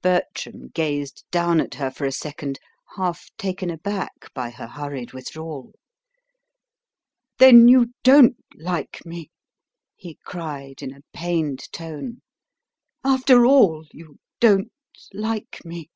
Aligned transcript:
Bertram 0.00 0.68
gazed 0.68 1.24
down 1.32 1.60
at 1.60 1.74
her 1.74 1.90
for 1.90 2.04
a 2.04 2.12
second, 2.12 2.60
half 2.94 3.32
taken 3.36 3.68
aback 3.68 4.32
by 4.32 4.48
her 4.50 4.68
hurried 4.68 5.12
withdrawal. 5.12 5.72
"Then 7.38 7.66
you 7.66 7.92
don't 8.04 8.36
like 8.54 9.04
me!" 9.04 9.32
he 9.96 10.20
cried, 10.24 10.82
in 10.82 10.94
a 10.94 11.00
pained 11.12 11.64
tone; 11.72 12.22
"after 13.02 13.44
all, 13.44 13.84
you 13.90 14.20
don't 14.38 14.70
like 15.12 15.58
me!" 15.64 15.90